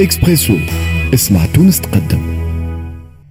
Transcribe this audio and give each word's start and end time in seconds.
اكسبريسو 0.00 0.56
اسمع 1.14 1.46
تونس 1.46 1.80
تقدم. 1.80 2.42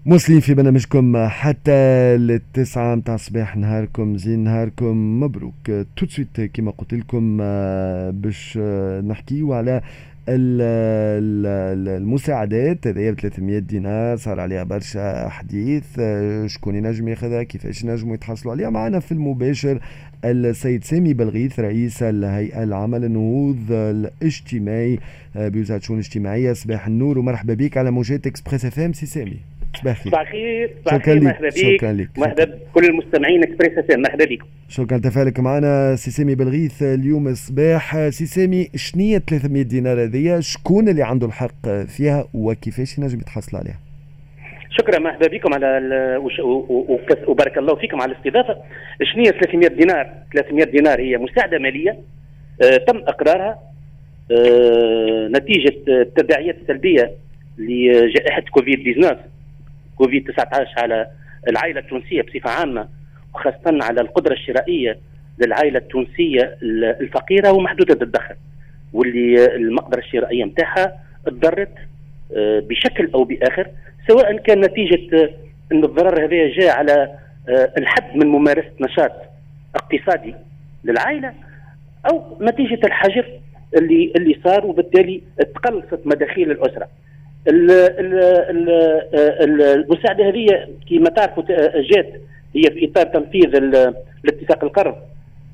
مكملين 0.06 0.42
في 0.42 0.54
برنامجكم 0.54 1.28
حتى 1.28 2.18
للتسعة 2.18 2.96
متاع 2.96 3.16
الصباح. 3.16 3.58
نهاركم 3.58 4.18
زين 4.18 4.40
نهاركم 4.40 5.20
مبروك. 5.20 5.72
tout 5.98 6.03
de 6.03 6.06
suite 6.10 6.42
كما 6.42 6.72
قلت 6.72 6.94
لكم 6.94 7.38
باش 8.12 8.58
نحكيو 9.08 9.54
على 9.54 9.82
المساعدات 11.98 12.88
هذه 12.88 13.12
ب 13.12 13.20
300 13.20 13.60
دينار 13.60 14.18
صار 14.18 14.40
عليها 14.40 14.64
برشا 14.64 15.30
حديث 15.30 15.84
شكون 16.46 16.76
ينجم 16.76 17.08
ياخذها 17.08 17.44
كيفاش 17.44 17.84
ينجموا 17.84 18.14
يتحصلوا 18.16 18.54
عليها. 18.54 18.70
معنا 18.70 19.00
في 19.00 19.12
المباشر 19.12 19.80
السيد 20.26 20.84
سامي 20.84 21.14
بلغيث 21.14 21.60
رئيس 21.60 22.04
الهيئة 22.04 22.64
العامة 22.64 22.98
للنهوض 22.98 23.72
الاجتماعي 23.72 25.00
بوزارة 25.36 25.78
الشؤون 25.78 26.00
الاجتماعية. 26.00 26.54
صباح 26.54 26.88
النور 26.88 27.20
ومرحبا 27.20 27.54
بك 27.54 27.78
على 27.78 27.92
موجات 27.92 28.28
Express 28.28 28.66
FM 28.66 28.94
سي 28.94 29.06
سامي. 29.06 29.51
صباح 29.80 30.06
الخير 30.22 30.72
صباح 30.86 30.94
الخير 30.94 31.22
مرحبا 31.22 31.48
بك 31.48 31.56
شكرا 31.58 31.92
لك 31.94 32.10
مرحبا 32.20 32.44
بكل 32.46 32.86
المستمعين 32.86 33.44
Express 33.44 33.78
FM 33.78 34.02
مرحبا 34.02 34.26
بكم 34.26 34.46
شكرا 34.70 34.98
تفاعلك 34.98 35.40
معنا 35.40 35.96
سي 35.96 36.12
سامي 36.12 36.36
بلغيث 36.36 36.84
اليوم 36.84 37.28
الصباح 37.28 38.10
سي 38.10 38.26
سامي 38.26 38.70
شنية 38.76 39.18
300 39.18 39.64
دينار 39.64 40.04
هذيا 40.04 40.40
شكون 40.40 40.90
اللي 40.90 41.04
عنده 41.04 41.28
الحق 41.28 41.68
فيها؟ 41.88 42.28
وكيفاش 42.34 42.98
ينجم 42.98 43.20
يتحصل 43.20 43.58
عليها؟ 43.58 43.80
شكرا 44.70 45.00
مرحبا 45.00 45.28
بكم 45.28 45.54
على 45.54 46.18
وبارك 47.28 47.58
الله 47.58 47.76
فيكم 47.76 48.02
على 48.02 48.12
الاستضافة. 48.12 48.58
شنية 49.14 49.32
300 49.32 49.68
دينار 49.70 50.10
300 50.34 50.66
دينار 50.66 51.02
هي 51.02 51.18
مساعدة 51.18 51.58
مالية 51.60 51.98
آه 52.64 52.78
تم 52.78 52.98
إقرارها 52.98 53.60
آه 54.32 55.28
نتيجة 55.28 55.76
التداعيات 55.88 56.56
السلبيه 56.62 57.12
لجائحة 57.58 58.42
كوفيد 58.52 58.96
19 58.96 59.18
كوفيد 59.96 60.32
19 60.32 60.70
على 60.78 61.08
العائلة 61.50 61.80
التونسية 61.80 62.22
بصفة 62.22 62.50
عامة 62.50 62.88
وخاصة 63.34 63.84
على 63.84 64.02
القدرة 64.02 64.34
الشرائية 64.34 64.98
للعائلة 65.40 65.80
التونسية 65.80 66.58
الفقيرة 67.02 67.52
ومحدودة 67.52 67.98
الدخل 68.02 68.36
واللي 68.94 69.56
المقدرة 69.56 70.00
الشرائية 70.00 70.46
نتاعها 70.46 71.00
تضرت 71.26 71.76
آه، 72.38 72.60
بشكل 72.60 73.12
أو 73.14 73.24
بآخر 73.24 73.68
سواء 74.08 74.38
كان 74.38 74.62
نتيجة 74.62 75.30
إن 75.72 75.84
الضرر 75.84 76.26
هذا 76.26 76.48
جاء 76.60 76.78
على 76.78 77.10
آه، 77.50 77.74
الحد 77.78 78.16
من 78.16 78.28
ممارسة 78.28 78.72
نشاط 78.82 79.12
اقتصادي 79.76 80.36
للعائلة 80.84 81.34
أو 82.12 82.38
نتيجة 82.42 82.80
الحجر 82.84 83.26
اللي 83.78 84.14
اللي 84.16 84.40
صار 84.44 84.66
وبالتالي 84.66 85.22
تقلصت 85.56 86.00
مداخيل 86.06 86.52
الأسرة. 86.52 86.88
المساعدة 89.88 90.30
هذه 90.30 90.68
كما 90.90 91.10
تعرفوا 91.10 91.44
جات 91.82 92.14
هي 92.56 92.62
في 92.62 92.86
إطار 92.86 93.06
تنفيذ 93.06 93.56
الاتفاق 94.26 94.64
القرض 94.64 94.96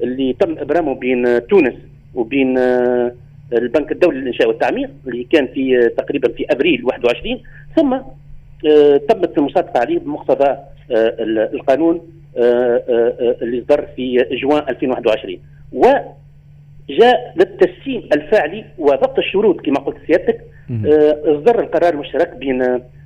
اللي 0.04 0.34
تم 0.34 0.58
إبرامه 0.58 0.96
بين 0.96 1.48
تونس 1.48 1.74
وبين 2.16 2.58
آه، 2.58 3.12
البنك 3.54 3.92
الدولي 3.92 4.20
للإنشاء 4.20 4.48
والتعمير 4.48 4.90
اللي 5.08 5.24
كان 5.24 5.48
في 5.48 5.90
تقريبا 5.98 6.30
في 6.34 6.46
أبريل 6.50 6.86
21 6.86 7.42
ثم 7.76 7.94
آه، 7.94 8.98
تمت 9.10 9.38
المصادقة 9.38 9.80
عليه 9.80 10.00
بمقتضى 10.00 10.50
آه، 10.50 11.16
القانون 11.54 12.02
اللي 12.38 13.64
صدر 13.70 13.88
في 13.96 14.26
جوان 14.32 14.64
2021 14.70 15.40
وجاء 15.74 17.34
للتسييم 17.36 18.10
الفعلي 18.14 18.66
وضبط 18.78 19.18
الشروط 19.18 19.62
كما 19.62 19.80
قلت 19.80 19.98
سيادتك. 20.08 20.42
اصدر 20.72 21.60
القرار 21.60 21.94
المشترك 21.94 22.36
بين 22.36 22.62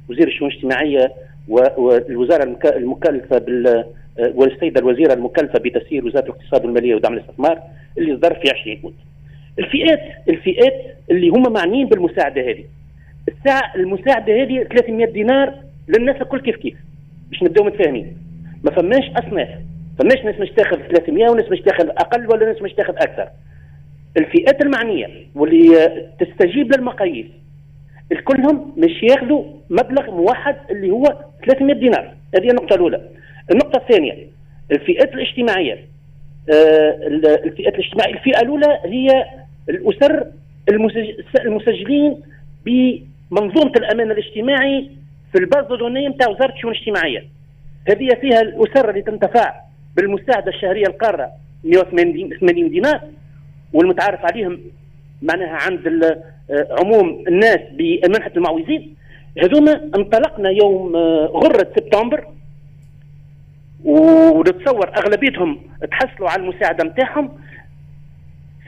وزير 0.10 0.28
الشؤون 0.28 0.52
الاجتماعية 0.52 1.12
والوزارة 1.48 2.58
المكلفة 2.66 3.38
بال 3.38 3.86
والسيدة 4.20 4.82
الوزيرة 4.82 5.14
المكلفة 5.14 5.60
بتسيير 5.60 6.06
وزارة 6.06 6.24
الاقتصاد 6.26 6.66
والمالية 6.66 6.96
ودعم 6.96 7.14
الاستثمار 7.14 7.62
اللي 7.98 8.16
صدر 8.16 8.34
في 8.34 8.50
20 8.62 8.78
اوت. 8.84 8.94
الفئات 9.60 10.00
الفئات 10.30 10.74
اللي 11.12 11.30
هم 11.30 11.54
معنيين 11.54 11.88
بالمساعدة 11.88 12.42
هذه. 12.42 12.64
الساعة 13.28 13.76
المساعدة 13.76 14.44
هذه 14.44 14.64
300 14.64 15.06
دينار 15.06 15.54
للناس 15.88 16.22
الكل 16.22 16.42
كيف 16.42 16.56
كيف. 16.56 16.76
باش 17.30 17.44
نبداو 17.44 17.66
متفاهمين. 17.66 18.18
ما 18.64 18.72
فماش 18.72 19.10
أصناف. 19.10 19.50
فماش 20.00 20.26
ناس 20.26 20.40
مش 20.40 20.50
تاخذ 20.50 20.78
300 20.78 21.30
وناس 21.30 21.52
مش 21.52 21.60
تاخذ 21.60 21.88
أقل 21.88 22.28
ولا 22.28 22.46
ناس 22.46 22.62
مش 22.62 22.74
تاخذ 22.74 22.94
أكثر. 22.98 23.28
الفئات 24.18 24.62
المعنية 24.62 25.08
واللي 25.36 25.90
تستجيب 26.20 26.76
للمقاييس 26.76 27.26
الكلهم 28.12 28.74
مش 28.78 29.04
ياخذوا 29.04 29.44
مبلغ 29.70 30.12
موحد 30.12 30.56
اللي 30.72 30.90
هو 30.92 31.04
300 31.46 31.76
دينار. 31.76 32.14
هذه 32.36 32.50
النقطة 32.50 32.74
الأولى. 32.74 33.02
النقطة 33.52 33.78
الثانية 33.78 34.28
الفئات 34.72 35.14
الاجتماعية. 35.14 35.86
آه 36.54 36.98
الفئات 37.46 37.74
الاجتماعية. 37.76 38.14
الفئة 38.14 38.42
الأولى 38.42 38.80
هي 38.86 39.26
الأسر 39.70 40.26
المسجلين 41.46 42.18
بمنظومة 42.66 43.72
الأمان 43.78 44.12
الاجتماعي 44.12 44.90
في 45.32 45.40
الباز 45.40 45.66
دونية 45.66 46.08
نتاع 46.08 46.30
وزارة 46.30 46.54
الشؤون 46.54 46.74
الاجتماعية. 46.74 47.26
هذه 47.90 48.10
فيها 48.22 48.42
الأسر 48.42 48.90
اللي 48.90 49.02
تنتفع 49.02 49.54
بالمساعدة 49.96 50.52
الشهرية 50.52 50.88
القارة 50.88 51.32
180 51.64 52.70
دينار 52.70 53.02
والمتعارف 53.74 54.26
عليهم 54.26 54.60
معناها 55.22 55.58
عند 55.62 55.88
آه، 56.52 56.68
عموم 56.80 57.24
الناس 57.28 57.60
بمنحة 57.72 58.32
المعوزين. 58.36 58.96
هذوما 59.44 59.74
انطلقنا 59.96 60.50
يوم 60.50 60.96
آه، 60.96 61.26
غرة 61.26 61.72
سبتمبر. 61.76 62.28
ونتصور 63.84 64.90
أغلبيتهم 64.98 65.60
تحصلوا 65.92 66.30
على 66.30 66.42
المساعدة 66.42 66.84
نتاعهم 66.84 67.32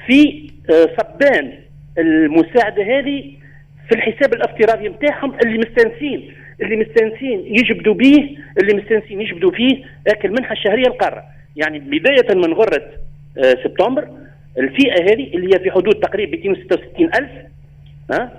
في 0.07 0.49
آه، 0.69 0.89
صبان 0.97 1.53
المساعدة 1.97 2.83
هذه 2.83 3.33
في 3.89 3.95
الحساب 3.95 4.33
الافتراضي 4.33 4.89
نتاعهم 4.89 5.33
اللي 5.45 5.57
مستانسين 5.57 6.33
اللي 6.61 6.75
مستانسين 6.75 7.45
يجبدوا 7.45 7.93
به 7.93 8.37
اللي 8.61 8.73
مستانسين 8.73 9.21
يجبدوا 9.21 9.51
فيه 9.51 9.83
لكن 10.07 10.29
المنحه 10.29 10.53
الشهريه 10.53 10.87
القارة. 10.87 11.23
يعني 11.55 11.79
بداية 11.79 12.35
من 12.35 12.53
غرة 12.53 12.83
سبتمبر 13.63 14.07
الفئة 14.57 15.03
هذه 15.03 15.35
اللي 15.35 15.55
هي 15.55 15.59
في 15.59 15.71
حدود 15.71 15.95
تقريبا 15.95 16.37
266 16.37 17.05
ألف 17.05 17.31
ها؟ 18.11 18.31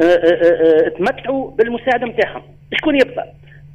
أه، 0.00 0.04
أه، 0.04 0.06
أه، 0.06 0.88
تمتعوا 0.88 1.50
بالمساعدة 1.50 2.06
نتاعهم 2.06 2.42
شكون 2.74 2.94
يبقى؟ 2.94 3.32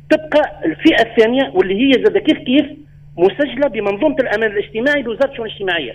تبقى 0.09 0.61
الفئة 0.65 1.01
الثانية 1.01 1.51
واللي 1.53 1.75
هي 1.75 2.03
زاد 2.03 2.17
كيف 2.17 2.37
كيف 2.37 2.65
مسجلة 3.17 3.67
بمنظومة 3.67 4.15
الامان 4.19 4.51
الاجتماعي 4.51 5.01
لوزاره 5.01 5.31
الشؤون 5.31 5.47
الاجتماعيه 5.47 5.93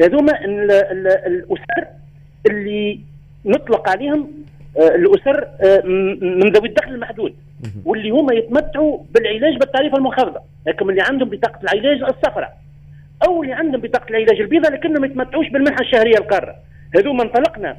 هذوما 0.00 0.32
الأسر 1.26 1.86
اللي 2.50 3.00
نطلق 3.44 3.88
عليهم 3.88 4.30
الأسر 4.76 5.48
من 6.24 6.52
ذوي 6.52 6.68
الدخل 6.68 6.94
المحدود 6.94 7.34
واللي 7.84 8.10
هما 8.10 8.34
يتمتعوا 8.34 8.98
بالعلاج 9.14 9.56
بالتعريفه 9.56 9.96
المنخفضه 9.96 10.40
لكن 10.66 10.90
اللي 10.90 11.02
عندهم 11.02 11.28
بطاقة 11.28 11.60
العلاج 11.62 12.02
الصفراء. 12.02 12.57
أو 13.26 13.42
اللي 13.42 13.52
عندهم 13.54 13.80
بطاقة 13.80 14.10
العلاج 14.10 14.40
البيضاء 14.40 14.72
لكنهم 14.72 15.00
ما 15.00 15.06
يتمتعوش 15.06 15.48
بالمنحة 15.48 15.80
الشهرية 15.80 16.14
القارة. 16.18 16.54
هذوما 16.96 17.22
انطلقنا. 17.22 17.76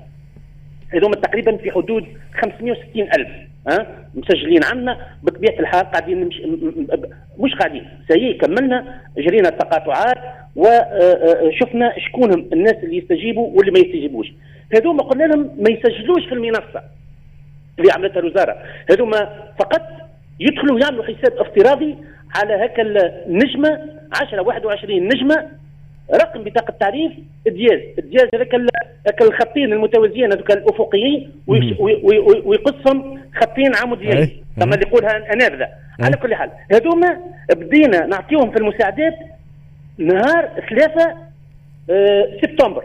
هذوما 0.94 1.16
تقريبا 1.16 1.57
في 1.57 1.72
حدود 1.72 2.05
560 2.41 3.01
ألف 3.01 3.29
ها؟ 3.67 3.88
مسجلين 4.16 4.63
عندنا 4.63 4.97
بطبيعة 5.23 5.59
الحال 5.59 5.91
قاعدين 5.91 6.25
مش, 6.25 6.41
مش 7.39 7.55
قاعدين. 7.55 7.88
سي 8.11 8.33
كملنا 8.33 9.01
جرينا 9.17 9.50
التقاطعات 9.50 10.17
وشفنا 10.55 11.94
شكون 11.97 12.33
الناس 12.53 12.75
اللي 12.83 12.97
يستجيبوا 12.97 13.57
واللي 13.57 13.71
ما 13.71 13.79
يستجيبوش. 13.79 14.27
هذوما 14.75 15.03
قلنا 15.03 15.23
لهم 15.23 15.41
ما 15.59 15.69
يسجلوش 15.69 16.25
في 16.25 16.33
المنصة 16.33 16.83
اللي 17.80 17.91
عملتها 17.91 18.19
الوزارة. 18.19 18.57
هذوما 18.91 19.30
فقط 19.59 19.81
يدخلوا 20.39 20.80
يعملوا 20.80 21.03
حساب 21.03 21.33
افتراضي 21.38 21.95
على 22.35 22.65
هكا 22.65 22.81
النجمة 23.27 23.79
10 24.21 24.41
21 24.41 25.07
نجمة 25.07 25.47
رقم 26.13 26.43
بطاقة 26.43 26.73
تعريف 26.79 27.11
دياز 27.47 27.79
دياز 27.99 28.29
هذاك 28.35 29.21
الخطين 29.21 29.73
المتوازيين 29.73 30.33
هذوك 30.33 30.51
الأفقيين 30.51 31.31
ويقصهم 32.45 33.21
خطين 33.35 33.75
عموديين 33.75 34.43
كما 34.59 34.75
اللي 34.75 34.87
يقولها 34.87 35.35
نافذه 35.35 35.67
على 35.99 36.17
كل 36.17 36.35
حال 36.35 36.51
هذوما 36.71 37.17
بدينا 37.51 38.05
نعطيهم 38.05 38.51
في 38.51 38.57
المساعدات 38.57 39.15
نهار 39.97 40.49
3 40.69 41.29
آه، 41.89 42.27
سبتمبر. 42.41 42.83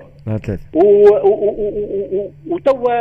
وتوا 2.46 2.92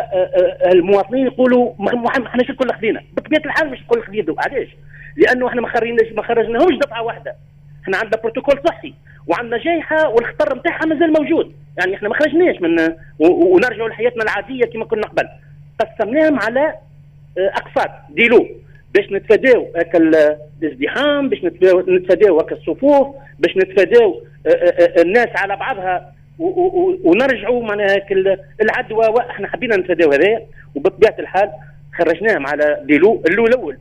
المواطنين 0.71 1.25
يقولوا 1.25 1.73
ما 1.79 2.07
إحنا 2.07 2.41
الكل 2.41 2.73
خذينا 2.73 3.01
بطبيعة 3.17 3.41
الحال 3.45 3.69
مش 3.69 3.79
الكل 3.81 4.03
خذينا 4.03 4.35
علاش؟ 4.37 4.67
لأنه 5.15 5.47
إحنا 5.47 5.61
ما 5.61 5.67
خرجناش 5.67 6.11
ما 6.15 6.21
خرجناهمش 6.21 6.77
دفعة 6.77 7.03
واحدة. 7.03 7.35
إحنا 7.83 7.97
عندنا 7.97 8.21
بروتوكول 8.21 8.59
صحي 8.67 8.93
وعندنا 9.27 9.57
جائحه 9.57 10.09
والخطر 10.09 10.57
نتاعها 10.57 10.85
مازال 10.85 11.13
موجود. 11.13 11.53
يعني 11.79 11.95
إحنا 11.95 12.09
ما 12.09 12.15
خرجناش 12.15 12.61
من 12.61 12.93
ونرجعوا 13.19 13.89
لحياتنا 13.89 14.23
العادية 14.23 14.65
كما 14.65 14.85
كنا 14.85 15.07
قبل. 15.07 15.29
قسمناهم 15.79 16.39
على 16.39 16.73
أقساط. 17.37 17.89
ديلو. 18.09 18.47
باش 18.93 19.11
نتفاداو 19.11 19.67
هكا 19.75 19.97
الازدحام 19.97 21.29
باش 21.29 21.43
نتفاداو 21.87 22.39
هكا 22.39 22.55
الصفوف 22.55 23.07
باش 23.39 23.57
نتفاداو 23.57 24.21
الناس 24.97 25.29
على 25.35 25.55
بعضها. 25.55 26.13
ونرجعوا 27.03 27.63
معناها 27.63 27.95
العدوى 28.61 29.19
إحنا 29.29 29.47
حبينا 29.47 29.77
نتفاداو 29.77 30.11
هذايا. 30.11 30.41
وبطبيعة 30.75 31.15
الحال 31.19 31.49
خرجناهم 31.97 32.47
على 32.47 32.81
ديلو 32.83 33.23
الأول. 33.27 33.77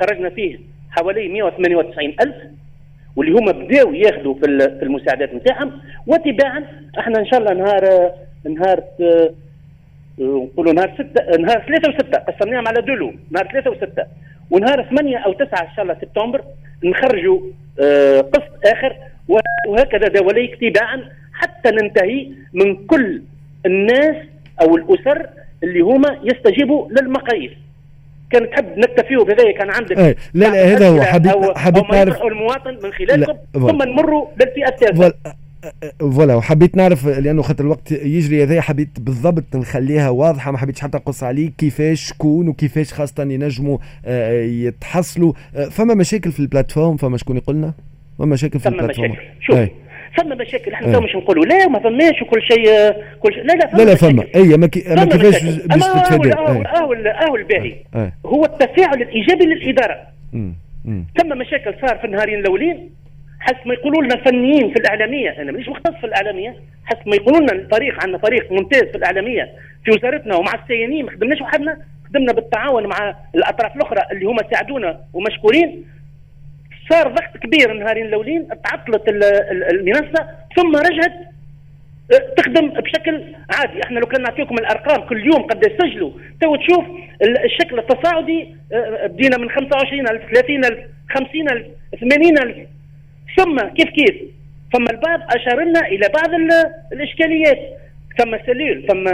خرجنا 0.00 0.30
فيه 0.30 0.58
حوالي 0.90 1.28
198 1.28 2.14
ألف 2.20 2.36
واللي 3.16 3.32
هما 3.38 3.52
بداوا 3.52 3.94
ياخذوا 3.96 4.34
في 4.34 4.46
المساعدات 4.82 5.34
نتاعهم. 5.34 5.72
وتباعا 6.06 6.64
إحنا 6.98 7.18
إن 7.18 7.26
شاء 7.26 7.40
الله 7.40 7.52
نهار 7.54 8.12
نهار 8.44 8.82
نقولوا 10.18 10.72
نهار 10.72 10.94
ستة 10.94 11.36
نهار 11.40 11.64
ثلاثة 11.66 11.90
وستة 11.90 12.18
قسمناهم 12.18 12.68
على 12.68 12.82
دولو 12.82 13.12
نهار 13.30 13.48
ثلاثة 13.52 13.70
وستة. 13.70 14.04
ونهار 14.50 14.82
ثمانية 14.90 15.16
أو 15.18 15.32
تسعة 15.32 15.62
إن 15.62 15.74
شاء 15.76 15.82
الله 15.84 15.96
سبتمبر 16.00 16.44
نخرجوا 16.84 17.40
آه، 17.80 18.20
قسط 18.20 18.66
آخر 18.66 18.96
وهكذا 19.68 20.08
دوليك 20.08 20.54
تباعا 20.60 21.02
حتى 21.32 21.70
ننتهي 21.70 22.28
من 22.52 22.86
كل 22.86 23.22
الناس 23.66 24.16
أو 24.62 24.76
الأسر 24.76 25.26
اللي 25.62 25.80
هما 25.80 26.18
يستجيبوا 26.24 26.88
للمقاييس. 26.90 27.52
كان 28.32 28.50
تحب 28.50 28.78
نكتفيه 28.78 29.16
بهذا 29.16 29.52
كان 29.58 29.70
عندك. 29.70 29.98
إيه 29.98 30.16
لا 30.34 30.46
لا 30.46 30.64
هذا 30.76 30.88
هو 30.88 31.02
حبيت 31.02 31.58
حبيت 31.58 31.84
نعرف 31.90 32.22
المواطن 32.22 32.78
من 32.84 32.92
خلالكم 32.92 33.32
ثم 33.52 33.82
نمروا 33.82 34.26
للفئة 34.40 34.68
الثالثة. 34.68 35.14
فوالا. 35.98 36.34
وحبيت 36.34 36.76
نعرف 36.76 37.06
لأنه 37.06 37.42
خاطر 37.42 37.64
الوقت 37.64 37.92
يجري 37.92 38.42
هذا 38.42 38.60
حبيت 38.60 39.00
بالضبط 39.00 39.56
نخليها 39.56 40.10
واضحة 40.10 40.50
ما 40.50 40.58
حبيتش 40.58 40.80
حتى 40.80 40.98
نقص 40.98 41.22
عليك 41.22 41.52
كيفاش 41.58 42.08
شكون 42.08 42.48
وكيفاش 42.48 42.92
خاصة 42.92 43.22
ينجموا 43.22 43.78
آه، 44.06 44.42
يتحصلوا. 44.42 45.32
آه، 45.56 45.64
فما 45.64 45.94
مشاكل 45.94 46.32
في 46.32 46.40
البلاتفورم 46.40 46.96
فما 46.96 47.16
شكون 47.16 47.36
يقول 47.36 47.56
لنا 47.56 47.72
فما 48.18 48.26
مشاكل 48.26 48.60
في 48.60 48.68
البلاتفورم. 48.68 49.10
مشاكل. 49.10 49.26
شوف 49.40 49.56
أي. 49.56 49.70
فما 50.16 50.34
مشاكل 50.34 50.72
إحنا 50.72 51.00
مش 51.00 51.16
نقولوا. 51.16 51.44
لا 51.44 51.66
وما 51.66 51.78
فماش 51.78 52.22
وكل 52.22 52.42
شيء 52.42 52.92
كل 53.20 53.34
شيء. 53.34 53.42
لا 53.42 53.52
لا 53.52 53.66
فما 53.66 53.78
لا 53.78 53.84
لا 53.84 53.94
فما 53.94 54.26
اي 54.34 54.56
ما, 54.56 54.66
كي... 54.66 54.84
ما 54.88 55.04
كيفاش 55.04 55.44
باش 55.44 55.82
تتفادى؟ 55.82 56.32
اهو 56.32 56.92
اهو 56.92 57.36
الباهي. 57.36 57.74
هو 58.26 58.44
التفاعل 58.44 59.02
الإيجابي 59.02 59.44
للإدارة. 59.44 59.98
ثم 61.18 61.38
مشاكل 61.38 61.74
صار 61.80 61.98
في 61.98 62.04
النهارين 62.04 62.38
الأولين. 62.38 62.90
حسب 63.40 63.66
ما 63.66 63.74
يقولوا 63.74 64.02
لنا 64.02 64.14
الفنيين 64.14 64.72
في 64.72 64.76
الإعلامية. 64.76 65.30
أنا 65.30 65.52
مانيش 65.52 65.68
مختص 65.68 65.94
في 66.00 66.06
الإعلامية. 66.06 66.56
حسب 66.84 67.08
ما 67.08 67.16
يقولوا 67.16 67.40
لنا 67.40 67.52
الفريق 67.52 68.02
عندنا 68.02 68.18
فريق 68.18 68.52
ممتاز 68.52 68.82
في 68.82 68.96
الإعلامية 68.96 69.50
في 69.84 69.90
وزارتنا 69.90 70.36
ومع 70.36 70.52
السيانين. 70.62 71.04
ما 71.04 71.10
خدمناش 71.10 71.40
وحدنا. 71.40 71.78
خدمنا 72.08 72.32
بالتعاون 72.32 72.86
مع 72.86 73.16
الأطراف 73.34 73.76
الأخرى 73.76 74.00
اللي 74.12 74.24
هما 74.24 74.42
ساعدونا 74.52 75.00
ومشكورين. 75.12 75.84
صار 76.92 77.08
ضغط 77.08 77.36
كبير 77.42 77.72
النهارين 77.72 78.06
الأولين 78.06 78.48
تعطلت 78.64 79.02
المنصة 79.70 80.26
ثم 80.56 80.76
رجعت 80.76 81.12
أه، 82.12 82.34
تخدم 82.36 82.68
بشكل 82.68 83.24
عادي. 83.50 83.80
إحنا 83.84 83.98
لو 83.98 84.06
كان 84.06 84.22
نعطيكم 84.22 84.54
الأرقام 84.54 85.08
كل 85.08 85.26
يوم 85.26 85.42
قد 85.42 85.72
سجلوا 85.82 86.10
تو 86.40 86.56
تشوف 86.56 86.84
الشكل 87.44 87.78
التصاعدي 87.78 88.48
أه، 88.72 89.06
بدينا 89.06 89.38
من 89.38 89.50
25000 89.50 90.22
30000 90.32 90.78
50000 91.10 91.66
80000 92.00 92.56
ثم 93.36 93.58
كيف 93.58 93.88
كيف؟ 93.90 94.16
ثم 94.72 94.84
البعض 94.90 95.20
أشار 95.30 95.64
لنا 95.64 95.80
إلى 95.80 96.08
بعض 96.14 96.30
الإشكاليات. 96.92 97.58
ثم 98.18 98.36
سلول 98.46 98.86
ثم 98.88 99.04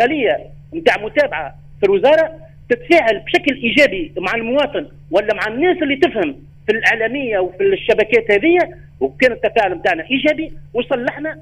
خلية 0.00 0.38
نتاع 0.74 1.02
متابعة 1.02 1.54
في 1.80 1.86
الوزارة 1.86 2.32
تتفاعل 2.70 3.18
بشكل 3.18 3.54
إيجابي 3.54 4.12
مع 4.18 4.34
المواطن 4.34 4.86
ولا 5.10 5.34
مع 5.34 5.54
الناس 5.54 5.76
اللي 5.82 5.96
تفهم. 5.96 6.36
في 6.66 6.72
الإعلامية 6.72 7.38
وفي 7.38 7.62
الشبكات 7.62 8.30
هذه 8.30 8.58
وكان 9.00 9.32
التفاعل 9.32 9.72
نتاعنا 9.74 10.04
إيجابي 10.10 10.52
وصلحنا. 10.74 11.40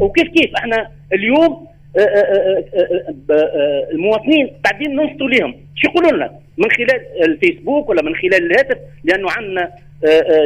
وكيف 0.00 0.28
كيف 0.28 0.56
إحنا 0.56 0.90
اليوم 1.12 1.66
آه، 1.98 2.00
آه، 2.00 2.64
آه، 3.30 3.88
المواطنين 3.92 4.50
قاعدين 4.64 4.96
ننصتوا 4.96 5.28
لهم 5.28 5.54
شو 5.74 5.88
يقولوا 5.90 6.12
لنا؟ 6.12 6.30
من 6.58 6.70
خلال 6.70 7.00
الفيسبوك 7.24 7.88
ولا 7.88 8.02
من 8.02 8.14
خلال 8.14 8.52
الهاتف؟ 8.52 8.78
لأنه 9.04 9.28
عندنا 9.30 9.72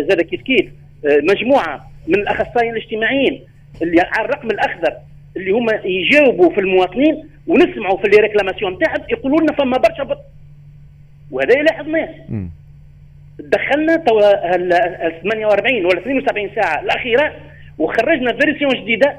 زاد 0.08 0.20
كيف 0.20 0.42
كيف 0.42 0.66
مجموعة 1.04 1.90
من 2.08 2.14
الأخصائيين 2.14 2.76
الاجتماعيين 2.76 3.40
اللي 3.82 4.00
على 4.00 4.24
الرقم 4.24 4.50
الأخضر 4.50 4.92
اللي 5.36 5.50
هم 5.50 5.66
يجاوبوا 5.84 6.50
في 6.50 6.60
المواطنين 6.60 7.28
ونسمعوا 7.46 7.98
في 7.98 8.04
اللي 8.04 8.16
ريكلاماسيون 8.16 8.78
تاعهم 8.78 9.02
يقولوا 9.10 9.40
لنا 9.40 9.52
فما 9.52 9.76
برشا 9.76 10.02
بط. 10.02 10.18
وهذا 11.30 11.54
لاحظناه 11.54 12.08
دخلنا 13.44 13.96
توا 13.96 14.54
ال 14.56 14.70
48 15.22 15.84
ولا 15.84 15.98
72 15.98 16.50
ساعة 16.54 16.80
الأخيرة 16.80 17.32
وخرجنا 17.78 18.32
version 18.32 18.70
جديدة. 18.82 19.16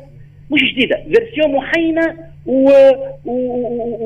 مش 0.51 0.62
جديدة 0.73 0.95
version 0.95 1.56
محينة 1.56 2.18
و... 2.45 2.71
و... 3.25 3.33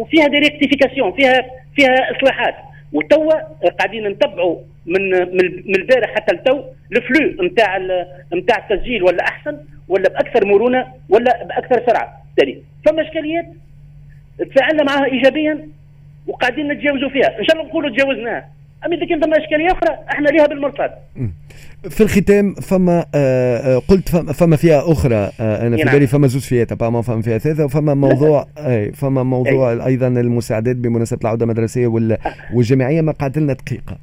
وفيها 0.02 0.28
des 0.28 0.38
rectifications 0.40 1.12
فيها 1.12 1.42
فيها 1.76 2.12
إصلاحات. 2.18 2.56
وتوا 2.94 3.34
قاعدين 3.80 4.08
نتبعوا 4.08 4.58
من 4.86 5.10
من 5.68 5.76
البارح 5.76 6.16
حتى 6.16 6.36
التو 6.36 6.64
ال 6.92 7.02
flux 7.02 7.44
نتاع 7.44 7.78
نتاع 8.34 8.58
التسجيل 8.70 9.04
ولا 9.04 9.24
أحسن 9.24 9.58
ولا 9.88 10.10
بأكثر 10.10 10.46
مرونة 10.46 10.88
ولا 11.10 11.44
بأكثر 11.44 11.86
سرعة. 11.88 12.22
بالتالي 12.26 12.62
فما 12.86 13.02
إشكاليات؟ 13.02 13.46
تفاعلنا 14.40 14.84
معها 14.84 15.06
ايجابيا 15.06 15.68
وقاعدين 16.28 16.68
نتجاوزوا 16.72 17.10
فيها. 17.10 17.40
إن 17.40 17.46
شاء 17.46 17.56
الله 17.58 17.70
نقولوا 17.70 17.90
تجاوزناها. 17.90 18.50
اما 18.86 18.96
إذا 18.96 19.06
كان 19.06 19.22
ثم 19.22 19.34
إشكالية 19.34 19.72
أخرى 19.72 19.98
إحنا 20.12 20.30
ليها 20.30 20.48
بالمرصاد 20.48 20.92
في 21.90 22.02
الختام 22.02 22.54
فما 22.54 23.06
آه, 23.16 23.58
آه، 23.58 23.82
قلت 23.88 24.10
فما, 24.10 24.34
فما 24.34 24.56
فئة 24.56 24.92
أخرى 24.92 25.16
آه 25.16 25.68
أنا 25.68 25.78
في 25.78 25.84
نعم. 25.84 25.94
بالي 25.94 26.08
فما 26.08 26.28
زوج 26.28 26.42
فئات 26.42 26.72
ابارمون 26.72 27.02
فما 27.02 27.22
فئة 27.22 27.38
ثالثة 27.38 27.66
وفما 27.66 27.94
موضوع 27.94 28.48
أي 28.58 28.92
فما 28.92 29.24
موضوع 29.24 29.72
أي. 29.72 29.86
أيضا 29.86 30.08
المساعدات 30.08 30.76
بمناسبة 30.76 31.20
العودة 31.22 31.44
المدرسية 31.44 31.88
والجامعيه 32.54 33.02
ما 33.02 33.12
قعد 33.12 33.38
لنا 33.38 33.54
دقيقة. 33.54 33.98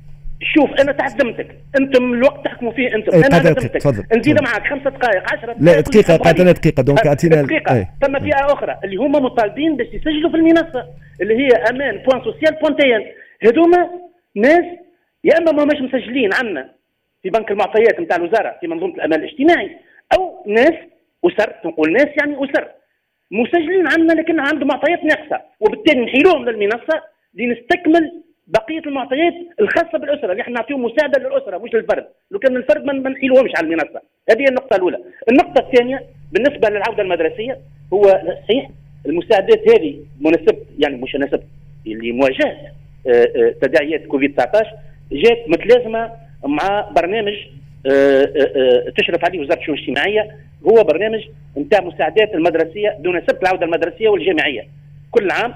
شوف 0.55 0.71
أنا 0.81 0.93
تحزمتك 0.93 1.47
أنتم 1.81 2.13
الوقت 2.13 2.45
تحكموا 2.45 2.73
فيه 2.73 2.95
أنتم. 2.95 3.17
أنا 3.17 3.29
تحزمتك 3.29 4.17
نزيد 4.17 4.43
معك 4.43 4.67
خمسة 4.67 4.91
دقائق 4.91 5.33
10 5.33 5.57
لا 5.59 5.81
دقيقة 5.81 6.17
قعدنا 6.17 6.53
دقيقة. 6.53 6.83
donc 6.83 7.07
اعطينا 7.07 7.43
دقيقة. 7.43 7.77
إيه. 7.77 7.91
ثم 8.03 8.19
فئة 8.19 8.53
أخرى 8.53 8.77
اللي 8.85 8.97
هما 8.97 9.19
مطالبين 9.21 9.77
باش 9.77 9.87
يسجلوا 9.87 10.31
في 10.31 10.37
المنصة 10.37 10.85
اللي 11.21 11.35
هي 11.35 11.49
أمان 11.49 12.03
point 12.07 12.21
social 12.25 12.55
point 12.63 12.90
tn 12.90 13.01
هذوما 13.43 13.89
ناس 14.37 14.65
يا 15.25 15.39
إما 15.39 15.53
ما 15.53 15.65
مش 15.65 15.81
مسجلين 15.81 16.31
عندنا 16.35 16.71
في 17.23 17.31
بنك 17.31 17.51
المعطيات 17.51 18.01
نتاع 18.01 18.17
الوزارة 18.17 18.57
في 18.61 18.67
منظومة 18.67 18.95
الأمان 18.95 19.21
الاجتماعي 19.21 19.77
أو 20.19 20.45
ناس 20.47 20.75
أسر 21.25 21.55
نقول 21.65 21.93
ناس 21.93 22.09
يعني 22.21 22.37
أسر. 22.45 22.69
مسجلين 23.31 23.87
عندنا 23.87 24.21
لكن 24.21 24.41
عندهم 24.41 24.69
معطيات 24.69 25.05
ناقصة 25.05 25.41
وبالتالي 25.61 26.01
نحيلوهم 26.05 26.45
للمنصة 26.49 27.03
لنستكمل 27.35 28.23
بقية 28.47 28.79
المعطيات 28.87 29.35
الخاصة 29.61 29.99
بالأسرة 29.99 30.33
اللي 30.33 30.43
إحنا 30.43 30.55
نعطيهم 30.55 30.83
مساعدة 30.85 31.21
للأسرة 31.23 31.59
مش 31.59 31.75
للفرد 31.75 32.07
لو 32.31 32.39
كان 32.39 32.57
الفرد 32.57 32.85
ما 32.85 33.11
نحيلوهمش 33.11 33.51
على 33.57 33.67
المنصة. 33.67 34.01
هذه 34.31 34.45
النقطة 34.49 34.77
الأولى. 34.77 34.99
النقطة 35.31 35.67
الثانية 35.69 36.03
بالنسبة 36.33 36.69
للعودة 36.69 37.03
المدرسية 37.03 37.59
هو 37.93 38.03
صحيح 38.43 38.71
المساعدات 39.07 39.71
هذه 39.71 39.99
مناسبه 40.21 40.59
يعني 40.79 40.97
مش 40.97 41.15
مناسبه 41.15 41.43
اللي 41.87 42.13
مواجهة. 42.13 42.73
تداعيات 43.63 44.07
كوفيد 44.07 44.35
19 44.35 44.71
جات 45.13 45.49
متلازمة 45.49 46.13
مع 46.45 46.91
برنامج 46.97 47.35
آه، 47.87 48.23
آه، 48.23 48.51
آه، 48.57 48.93
تشرف 48.97 49.25
عليه 49.25 49.41
وزارة 49.41 49.61
الشؤون 49.61 49.79
الاجتماعية. 49.79 50.37
هو 50.67 50.85
برنامج 50.85 51.21
نتاع 51.59 51.81
مساعدات 51.81 52.35
المدرسية 52.35 52.97
دون 53.01 53.21
سبب 53.21 53.43
العودة 53.43 53.67
المدرسية 53.67 54.09
والجامعية. 54.09 54.67
كل 55.11 55.31
عام 55.31 55.55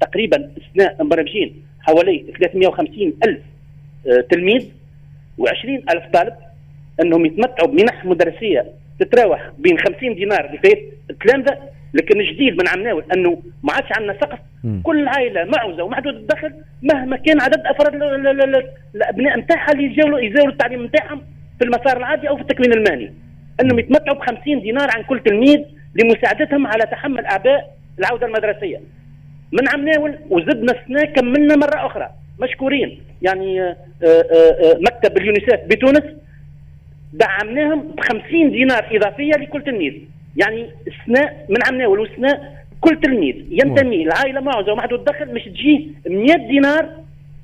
تقريبا 0.00 0.50
اثناء 0.58 1.04
مبرمجين 1.04 1.62
حوالي 1.80 2.24
350 2.38 3.14
ألف 3.24 3.40
تلميذ 4.30 4.68
و20 5.40 5.68
ألف 5.68 6.04
طالب 6.12 6.34
إنهم 7.02 7.26
يتمتعوا 7.26 7.68
بمنح 7.68 8.04
مدرسية 8.04 8.66
تتراوح 9.00 9.50
بين 9.58 9.78
50 9.78 10.14
دينار 10.14 10.58
فات 10.62 10.82
التلامذه 11.10 11.58
لكن 11.96 12.20
الجديد 12.20 12.52
من 12.62 12.68
عمناول 12.68 13.04
انه 13.14 13.42
ما 13.62 13.72
عادش 13.72 13.88
عندنا 13.96 14.12
سقف. 14.20 14.38
كل 14.82 15.08
عائلة 15.08 15.44
معوزة 15.44 15.82
ومحدود 15.82 16.14
الدخل 16.14 16.52
مهما 16.82 17.16
كان 17.16 17.40
عدد 17.40 17.60
أفراد 17.66 17.94
الأبناء 18.94 19.38
نتاعها 19.38 19.72
اللي 19.72 19.92
يزاولوا 19.92 20.20
يزاولوا 20.20 20.52
التعليم 20.52 20.84
نتاعهم 20.84 21.22
في 21.58 21.64
المسار 21.64 21.96
العادي 21.96 22.28
أو 22.28 22.36
في 22.36 22.42
التكوين 22.42 22.72
المهني. 22.72 23.12
إنهم 23.60 23.78
يتمتعوا 23.78 24.16
ب 24.16 24.20
50 24.20 24.60
دينار 24.60 24.88
عن 24.96 25.02
كل 25.02 25.20
تلميذ 25.20 25.60
لمساعدتهم 25.94 26.66
على 26.66 26.84
تحمل 26.84 27.26
أعباء 27.26 27.76
العودة 27.98 28.26
المدرسية. 28.26 28.80
من 29.52 29.68
عمناول 29.68 30.18
وزدنا 30.30 30.72
السنة 30.72 31.04
كملنا 31.04 31.56
مرة 31.56 31.86
أخرى. 31.86 32.10
مشكورين. 32.40 33.00
يعني 33.22 33.62
آآ 33.62 33.76
آه، 34.02 34.06
آآ 34.06 34.72
آه، 34.72 34.78
مكتب 34.80 35.18
اليونيسيف 35.18 35.60
بتونس 35.66 36.04
دعمناهم 37.12 37.82
ب 37.82 38.00
50 38.00 38.50
دينار 38.50 38.86
إضافية 38.92 39.32
لكل 39.32 39.62
تلميذ. 39.62 39.94
يعني 40.36 40.70
السنة 40.86 41.32
من 41.48 41.56
عمناول 41.68 42.00
والسنة 42.00 42.40
كل 42.80 43.00
تلميذ 43.00 43.36
ينتمي 43.50 44.04
لعائلة 44.04 44.40
معوزه 44.40 44.72
ومحدود 44.72 44.98
الدخل 44.98 45.34
مش 45.34 45.42
تجيه 45.42 45.86
100 46.06 46.36
دينار 46.36 46.88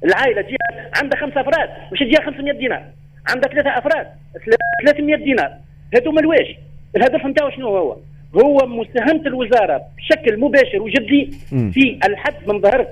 العائلة 0.05 0.43
تجي 0.43 0.57
عندها 1.03 1.21
خمسة 1.21 1.41
أفراد 1.41 1.69
مش 1.93 1.99
تجيها 1.99 2.21
500 2.21 2.53
دينار. 2.53 2.85
عندها 3.29 3.51
ثلاثة 3.51 3.79
أفراد 3.79 4.07
300 4.85 5.17
دينار. 5.17 5.53
هذوما 5.95 6.21
الواجب 6.21 6.57
الهدف 6.97 7.27
نتاعو 7.27 7.51
شنو 7.51 7.69
هو؟ 7.69 7.97
هو 8.45 8.67
مساهمة 8.67 9.27
الوزارة 9.27 9.83
بشكل 9.97 10.41
مباشر 10.41 10.83
وجدي 10.83 11.31
في 11.73 11.99
الحد 12.07 12.35
من 12.47 12.61
ظاهره 12.61 12.89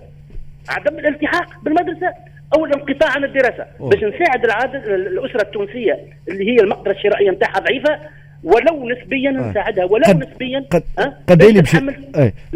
عدم 0.69 0.99
الالتحاق 0.99 1.47
بالمدرسة 1.64 2.14
أو 2.57 2.64
الانقطاع 2.64 3.11
عن 3.11 3.25
الدراسة. 3.25 3.66
باش 3.80 4.04
نساعد 4.04 4.45
الأسرة 4.87 5.42
التونسية 5.42 5.99
اللي 6.28 6.50
هي 6.50 6.57
المقدرة 6.57 6.92
الشرائية 6.92 7.30
نتاعها 7.30 7.59
ضعيفة 7.61 7.99
ولو 8.44 8.88
نسبيا 8.88 9.30
آه. 9.30 9.50
نساعدها 9.50 9.85
ولو 9.85 10.04
قد 10.04 10.16
نسبيا 10.16 10.64
قد 10.70 10.82
قد 11.26 11.42
اللي 11.42 11.61
باش 11.61 11.76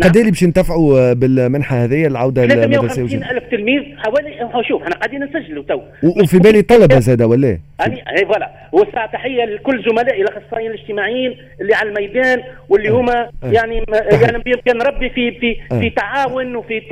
قد 0.02 0.16
اللي 0.16 0.30
باش 0.30 0.44
نتفعوا 0.44 1.12
بالمنحة 1.12 1.84
هذه 1.84 2.06
العودة 2.06 2.44
للمدرسه 2.44 3.02
ألف 3.02 3.44
تلميذ 3.50 3.82
حوالي 3.96 4.50
شوف 4.68 4.82
إحنا 4.82 4.94
قاعدين 4.94 5.24
نسجلوا 5.24 5.64
تو. 5.68 5.80
وفي 6.22 6.38
بالي 6.38 6.62
طلبة 6.62 6.98
زاد 6.98 7.22
ولا 7.22 7.58
يعني 7.80 8.04
اي 8.18 8.26
voilà. 8.26 8.50
والساعة 8.72 9.12
تحية 9.12 9.44
لكل 9.44 9.84
زملائي 9.90 10.22
الأخصائيين 10.22 10.70
الاجتماعيين 10.70 11.36
اللي 11.60 11.74
على 11.74 11.88
الميدان 11.88 12.42
واللي 12.68 12.88
آه. 12.88 12.92
هما 12.92 13.20
آه. 13.20 13.30
يعني 13.42 13.84
يعني 14.22 14.38
بامكان 14.38 14.82
ربي 14.82 15.10
في 15.10 15.30
في 15.30 15.56
آه. 15.72 15.80
في 15.80 15.90
تعاون 15.90 16.56
وفي 16.56 16.82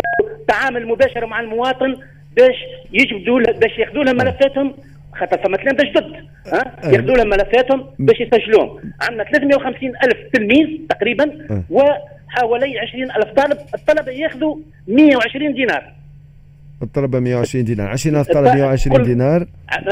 تعامل 0.48 0.86
مباشر 0.86 1.26
مع 1.26 1.40
المواطن 1.40 1.96
باش 2.36 2.56
يجبدوا 2.92 3.40
باش 3.52 3.78
ياخذوا 3.78 4.04
لهم 4.04 4.16
ملفاتهم 4.16 4.74
خاطر 5.14 5.38
فما 5.38 5.56
تلامذه 5.56 5.84
جدد 5.90 6.14
ها؟ 6.46 6.90
ياخذوا 6.92 7.16
لهم 7.16 7.28
ملفاتهم 7.28 7.86
باش 7.98 8.20
يسجلوهم. 8.20 8.80
عندنا 9.02 9.24
350 9.24 9.92
ألف 10.04 10.18
تلميذ 10.32 10.68
تقريبا 10.88 11.30
وحوالي 11.70 12.78
20 12.78 13.10
ألف 13.10 13.32
طالب 13.36 13.58
الطلبة 13.74 14.12
ياخذوا 14.12 14.56
120 14.88 15.54
دينار. 15.54 15.92
الطلبة 16.82 17.20
120 17.20 17.64
دينار. 17.64 17.88
20000 17.88 18.26
طالب 18.32 18.46
120 18.46 19.02
دينار؟ 19.02 19.46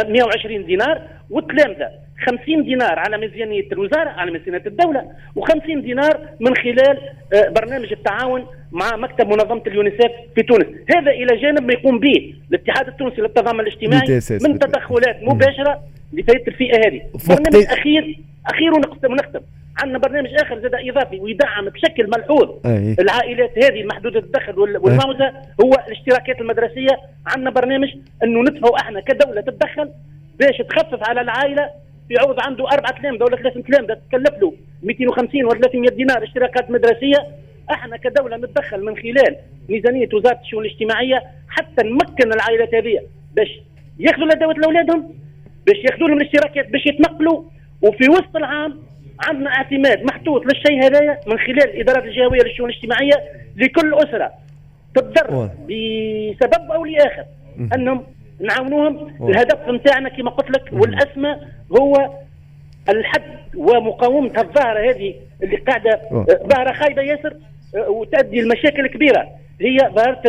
120 0.08 0.66
دينار 0.66 1.02
والتلامذه 1.30 1.90
50 2.26 2.64
دينار 2.64 2.98
على 2.98 3.18
ميزانية 3.18 3.66
الوزارة 3.72 4.08
على 4.10 4.30
ميزانية 4.30 4.62
الدولة 4.66 5.04
و50 5.38 5.78
دينار 5.78 6.20
من 6.40 6.56
خلال 6.56 6.98
آه، 7.34 7.48
برنامج 7.48 7.92
التعاون 7.92 8.46
مع 8.72 8.96
مكتب 8.96 9.26
منظمة 9.26 9.62
اليونيسيف 9.66 10.12
في 10.34 10.42
تونس. 10.42 10.66
هذا 10.96 11.10
إلى 11.10 11.36
جانب 11.36 11.62
ما 11.62 11.72
يقوم 11.72 11.98
به 11.98 12.34
الاتحاد 12.50 12.88
التونسي 12.88 13.20
للتضامن 13.20 13.60
الاجتماعي 13.60 14.20
من 14.30 14.58
تدخلات 14.58 15.22
مباشرة 15.22 15.80
لفائده 16.12 16.44
الفئة 16.48 16.78
هذه. 16.86 17.02
برنامج 17.28 17.66
أخير 17.70 18.18
اخير 18.46 18.74
ونختم. 18.74 19.40
عندنا 19.82 19.98
برنامج 19.98 20.28
آخر 20.34 20.60
زاد 20.60 20.74
إضافي 20.74 21.20
ويدعم 21.20 21.68
بشكل 21.68 22.10
ملحوظ. 22.10 22.48
أيه. 22.66 22.96
العائلات 23.00 23.64
هذه 23.64 23.80
المحدوده 23.80 24.20
الدخل 24.20 24.58
والمعوزه 24.58 25.24
أيه. 25.24 25.32
هو 25.64 25.72
الاشتراكات 25.88 26.40
المدرسية. 26.40 26.98
عندنا 27.26 27.50
برنامج 27.50 27.88
أنه 28.24 28.40
ندفعوا 28.40 28.80
أحنا 28.80 29.00
كدولة 29.00 29.40
تتدخل 29.40 29.90
باش 30.40 30.56
تخفف 30.58 31.08
على 31.08 31.20
العائلة 31.20 31.70
يعوض 32.10 32.40
عنده 32.40 32.64
أربع 32.68 32.88
تلامذه 32.88 33.24
ولا 33.24 33.36
ثلاث 33.36 33.54
تلامذه 33.66 33.98
تكلف 34.08 34.42
له 34.42 34.54
250 34.82 35.44
ولا 35.44 35.60
300 35.60 35.90
دينار 35.90 36.22
اشتراكات 36.22 36.70
مدرسية. 36.70 37.26
إحنا 37.70 37.96
كدولة 37.96 38.36
نتدخل 38.36 38.84
من 38.84 38.96
خلال 38.96 39.36
ميزانية 39.68 40.08
وزارة 40.12 40.40
الشؤون 40.40 40.64
الاجتماعية 40.64 41.22
حتى 41.48 41.88
نمكن 41.88 42.32
العائلات 42.32 42.74
هذه. 42.74 43.00
باش 43.36 43.60
ياخذوا 43.98 44.26
الأدوات 44.26 44.58
لأولادهم 44.58 45.14
باش 45.66 45.76
ياخذوا 45.76 46.08
لهم 46.08 46.16
الاشتراكات 46.20 46.68
باش 46.68 46.86
يتنقلوا. 46.86 47.42
وفي 47.82 48.10
وسط 48.10 48.36
العام 48.36 48.82
عندنا 49.28 49.50
اعتماد 49.50 50.04
محطوط 50.04 50.42
للشيء 50.46 50.84
هذايا 50.84 51.20
من 51.26 51.38
خلال 51.38 51.64
الإدارات 51.64 52.04
الجهوية 52.04 52.42
للشؤون 52.42 52.70
الاجتماعية 52.70 53.14
لكل 53.56 53.94
أسرة. 53.94 54.32
تضر 54.94 55.50
بسبب 55.64 56.70
أو 56.70 56.84
لآخر 56.84 57.24
أنهم 57.74 58.04
نعاونوهم. 58.40 59.28
الهدف 59.28 59.68
نتاعنا 59.68 60.08
كما 60.08 60.30
قلت 60.30 60.50
لك 60.50 60.72
والأسمى 60.72 61.36
هو 61.80 62.10
الحد 62.88 63.22
ومقاومة 63.56 64.40
الظاهرة 64.40 64.90
هذه 64.90 65.14
اللي 65.42 65.56
قاعدة 65.56 66.00
ظاهرة 66.54 66.72
خايبة 66.72 67.02
ياسر 67.02 67.36
آه، 67.76 67.90
وتؤدي 67.90 68.40
لمشاكل 68.40 68.86
كبيرة. 68.86 69.28
هي 69.60 69.78
ظاهرة 69.94 70.22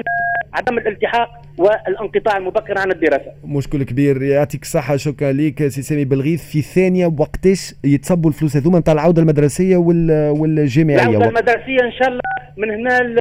عدم 0.54 0.78
الالتحاق 0.78 1.30
والانقطاع 1.58 2.38
المبكر 2.38 2.80
عن 2.80 2.92
الدراسة. 2.92 3.32
مشكل 3.46 3.84
كبير. 3.84 4.22
يعطيك 4.24 4.62
الصحة. 4.62 4.98
شكرا 4.98 5.32
لك 5.32 5.68
سي 5.68 5.82
سامي 5.82 6.06
بالغيث 6.06 6.52
في 6.52 6.62
ثانية 6.62 7.06
وقتاش 7.20 7.76
يتصبوا 7.84 8.30
الفلوس 8.30 8.58
هذوما 8.58 8.80
نتاع 8.80 8.94
العودة 8.94 9.22
المدرسية 9.22 9.78
والجامعية؟ 9.78 11.00
العودة 11.00 11.28
المدرسية 11.28 11.82
إن 11.84 11.92
شاء 11.92 12.08
الله 12.08 12.22
من 12.58 12.72
هنا 12.72 13.16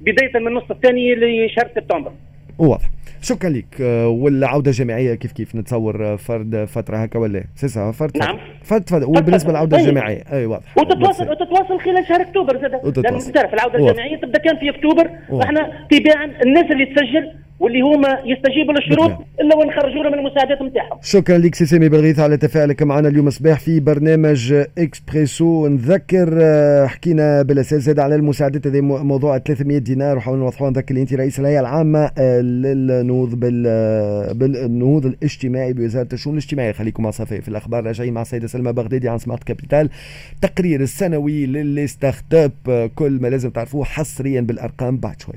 بداية 0.00 0.40
من 0.40 0.46
النصف 0.46 0.70
الثاني 0.70 1.14
لشهر 1.14 1.70
سبتمبر. 1.76 2.12
واضح. 2.58 2.90
شكرا 3.22 3.50
لك 3.50 3.80
آه، 3.80 4.08
والعوده 4.08 4.70
الجامعيه 4.70 5.14
كيف 5.14 5.32
كيف؟ 5.32 5.54
نتصور 5.56 6.12
آه، 6.12 6.16
فرد 6.16 6.64
فترة 6.64 6.96
هكا 6.96 7.18
ولا؟ 7.18 7.44
سيسا 7.54 7.90
فرد 7.92 8.18
نعم. 8.18 8.38
فرد 8.62 8.88
فرد 8.88 9.02
وبالنسبة 9.02 9.50
للعودة 9.50 9.76
طيب. 9.76 9.88
الجامعيه 9.88 10.22
أي 10.32 10.46
واضح. 10.46 10.78
وتتواصل 10.78 11.30
وتتواصل 11.30 11.80
خلال 11.80 12.06
شهر 12.08 12.20
أكتوبر 12.20 12.60
زاد 12.60 12.98
لأن 12.98 13.32
تعرف 13.32 13.54
العودة 13.54 13.78
الجامعيه 13.78 14.16
تبدأ 14.16 14.38
كان 14.38 14.56
في 14.56 14.70
أكتوبر. 14.70 15.10
إحنا 15.42 15.86
تباعا 15.90 16.24
الناس 16.44 16.64
اللي 16.70 16.86
تسجل 16.86 17.32
واللي 17.60 17.80
هما 17.80 18.18
يستجيبوا 18.24 18.72
للشروط 18.72 19.10
إلا 19.40 19.56
ونخرجوا 19.56 20.02
لهم 20.02 20.14
المساعدات 20.14 20.62
نتاعهم. 20.62 20.98
شكرا 21.02 21.38
لك 21.38 21.54
سي 21.54 21.66
سامي 21.66 21.88
بلغيث 21.88 22.20
على 22.20 22.36
تفاعلك 22.36 22.82
معنا 22.82 23.08
اليوم 23.08 23.30
صباح 23.30 23.60
في 23.60 23.80
برنامج 23.80 24.54
إكسبريسو. 24.78 25.66
نذكر 25.66 26.38
آه، 26.42 26.86
حكينا 26.86 27.42
بالأساس 27.42 27.82
زاد 27.82 27.98
على 27.98 28.14
المساعدات 28.14 28.66
هذه 28.66 28.80
موضوع 28.80 29.38
300 29.38 29.78
دينار. 29.78 30.16
وحاولنا 30.16 30.44
نوضحوها 30.44 30.70
نذكر 30.70 30.96
انت 30.96 31.14
رئيس 31.14 31.40
الهيئة 31.40 31.60
العامة 31.60 32.10
آه، 32.18 32.40
للنهوض 32.40 33.44
آه، 33.66 34.32
بالنهوض 34.32 35.06
الاجتماعي 35.06 35.72
بوزارة 35.72 36.08
الشؤون 36.12 36.36
الاجتماعية. 36.36 36.72
خليكم 36.72 37.02
مع 37.02 37.10
صفاء 37.10 37.40
في 37.40 37.48
الأخبار. 37.48 37.84
راجعين 37.84 38.14
مع 38.14 38.22
السيده 38.22 38.46
سلمى 38.46 38.72
بغدادي 38.72 39.08
عن 39.08 39.18
سمارت 39.18 39.44
كابيتال. 39.44 39.90
تقرير 40.42 40.80
السنوي 40.80 41.46
لل 41.46 42.34
start-up 42.34 42.90
كل 42.94 43.18
ما 43.22 43.28
لازم 43.28 43.50
تعرفوه 43.50 43.84
حصريا 43.84 44.40
بالأرقام 44.40 44.96
بعد 44.96 45.20
شوية. 45.20 45.36